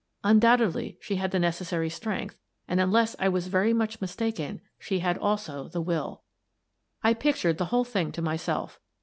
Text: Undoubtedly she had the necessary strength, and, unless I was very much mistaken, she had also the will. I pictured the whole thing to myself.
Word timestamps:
Undoubtedly 0.23 0.97
she 0.99 1.17
had 1.17 1.29
the 1.29 1.37
necessary 1.37 1.87
strength, 1.87 2.35
and, 2.67 2.81
unless 2.81 3.15
I 3.19 3.29
was 3.29 3.45
very 3.49 3.71
much 3.71 4.01
mistaken, 4.01 4.59
she 4.79 4.97
had 4.97 5.15
also 5.19 5.67
the 5.67 5.79
will. 5.79 6.23
I 7.03 7.13
pictured 7.13 7.59
the 7.59 7.65
whole 7.65 7.85
thing 7.85 8.11
to 8.13 8.21
myself. 8.23 8.79